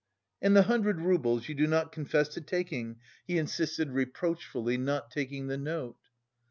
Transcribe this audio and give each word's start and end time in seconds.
"And 0.41 0.55
the 0.57 0.63
hundred 0.63 0.99
roubles 0.99 1.47
you 1.47 1.53
do 1.53 1.67
not 1.67 1.91
confess 1.91 2.27
to 2.29 2.41
taking?" 2.41 2.95
he 3.27 3.37
insisted 3.37 3.91
reproachfully, 3.91 4.75
not 4.75 5.11
taking 5.11 5.45
the 5.45 5.59
note. 5.59 5.99